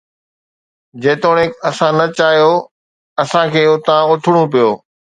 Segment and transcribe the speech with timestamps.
[1.03, 2.51] جيتوڻيڪ اسان نه چاهيو،
[3.23, 4.69] اسان کي اتان اٿڻو پيو